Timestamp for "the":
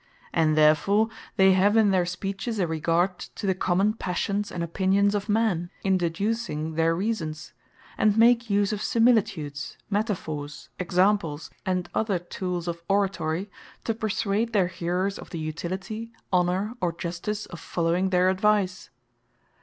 3.45-3.53, 15.29-15.37